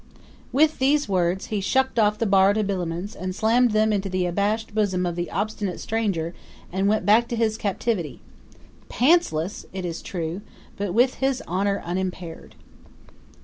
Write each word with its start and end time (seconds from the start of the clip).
With 0.51 0.79
these 0.79 1.07
words 1.07 1.45
he 1.53 1.61
shucked 1.61 1.99
off 1.99 2.17
the 2.17 2.25
borrowed 2.25 2.57
habiliments 2.57 3.13
and 3.13 3.35
slammed 3.35 3.69
them 3.69 3.93
into 3.93 4.09
the 4.09 4.25
abashed 4.25 4.73
bosom 4.73 5.05
of 5.05 5.15
the 5.15 5.29
obstinate 5.29 5.79
stranger 5.79 6.33
and 6.73 6.87
went 6.87 7.05
back 7.05 7.27
to 7.27 7.35
his 7.35 7.55
captivity 7.55 8.19
pantless, 8.89 9.63
'tis 9.71 10.01
true, 10.01 10.41
but 10.75 10.95
with 10.95 11.19
his 11.21 11.43
honor 11.47 11.83
unimpaired. 11.85 12.55